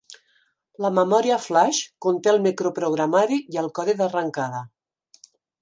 La 0.85 0.89
memòria 0.99 1.37
flaix 1.43 1.83
conté 2.07 2.33
el 2.33 2.41
microprogramari 2.47 3.41
i 3.57 3.63
el 3.65 3.73
codi 3.81 3.99
d'arrencada. 4.01 4.67